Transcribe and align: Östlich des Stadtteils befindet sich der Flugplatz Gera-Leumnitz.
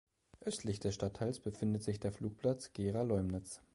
Östlich 0.39 0.79
des 0.79 0.95
Stadtteils 0.95 1.39
befindet 1.39 1.83
sich 1.83 1.99
der 1.99 2.11
Flugplatz 2.11 2.73
Gera-Leumnitz. 2.73 3.61